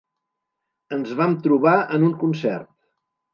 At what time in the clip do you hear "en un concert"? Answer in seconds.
1.99-2.67